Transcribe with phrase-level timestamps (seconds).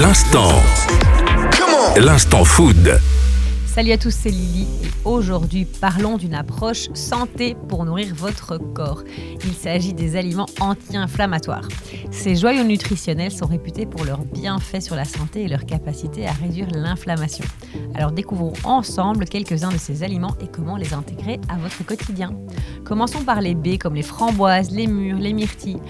[0.00, 0.52] L'instant.
[1.96, 3.00] L'instant food.
[3.66, 9.02] Salut à tous, c'est Lily et aujourd'hui parlons d'une approche santé pour nourrir votre corps.
[9.44, 11.66] Il s'agit des aliments anti-inflammatoires.
[12.12, 16.32] Ces joyaux nutritionnels sont réputés pour leurs bienfaits sur la santé et leur capacité à
[16.32, 17.44] réduire l'inflammation.
[17.96, 22.30] Alors découvrons ensemble quelques-uns de ces aliments et comment les intégrer à votre quotidien.
[22.84, 25.80] Commençons par les baies comme les framboises, les mûres, les myrtilles.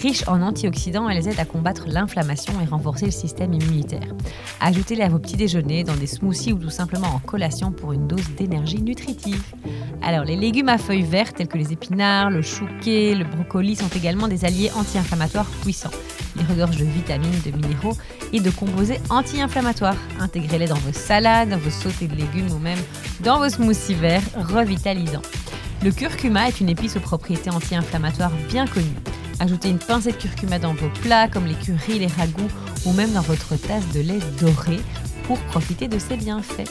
[0.00, 4.14] Riches en antioxydants, elles aident à combattre l'inflammation et renforcer le système immunitaire.
[4.60, 8.06] Ajoutez-les à vos petits déjeuners, dans des smoothies ou tout simplement en collation pour une
[8.06, 9.42] dose d'énergie nutritive.
[10.00, 13.88] Alors, les légumes à feuilles vertes tels que les épinards, le chouquet, le brocoli sont
[13.94, 15.90] également des alliés anti-inflammatoires puissants.
[16.36, 17.96] Ils regorgent de vitamines, de minéraux
[18.32, 19.96] et de composés anti-inflammatoires.
[20.18, 22.78] Intégrez-les dans vos salades, vos sautés de légumes ou même
[23.22, 25.22] dans vos smoothies verts revitalisants.
[25.84, 28.86] Le curcuma est une épice aux propriétés anti-inflammatoires bien connue.
[29.40, 32.50] Ajoutez une pincée de curcuma dans vos plats, comme les currys, les ragoûts,
[32.84, 34.78] ou même dans votre tasse de lait doré,
[35.24, 36.70] pour profiter de ses bienfaits.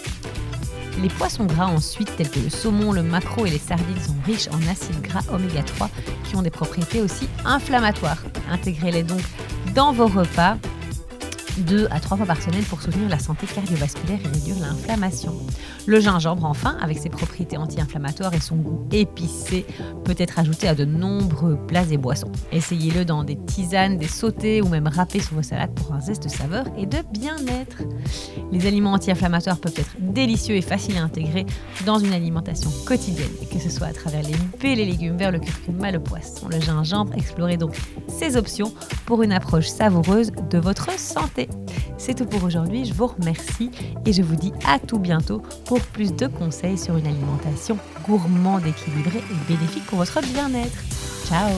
[1.02, 4.50] Les poissons gras ensuite, tels que le saumon, le maquereau et les sardines, sont riches
[4.50, 5.90] en acides gras oméga 3
[6.26, 8.22] qui ont des propriétés aussi inflammatoires.
[8.52, 9.22] Intégrez-les donc
[9.74, 10.58] dans vos repas
[11.60, 15.34] deux à trois fois par semaine pour soutenir la santé cardiovasculaire et réduire l'inflammation.
[15.86, 19.66] Le gingembre, enfin, avec ses propriétés anti-inflammatoires et son goût épicé,
[20.04, 22.32] peut être ajouté à de nombreux plats et boissons.
[22.52, 26.24] Essayez-le dans des tisanes, des sautés ou même râpé sur vos salades pour un zeste
[26.24, 27.84] de saveur et de bien-être.
[28.52, 31.46] Les aliments anti-inflammatoires peuvent être délicieux et faciles à intégrer
[31.86, 35.40] dans une alimentation quotidienne, que ce soit à travers les baies, les légumes verts, le
[35.40, 37.14] curcuma, le poisson, le gingembre.
[37.16, 37.76] Explorez donc
[38.08, 38.74] ces options
[39.06, 41.49] pour une approche savoureuse de votre santé.
[41.98, 43.72] C'est tout pour aujourd'hui, je vous remercie
[44.06, 48.66] et je vous dis à tout bientôt pour plus de conseils sur une alimentation gourmande,
[48.66, 50.84] équilibrée et bénéfique pour votre bien-être.
[51.28, 51.50] Ciao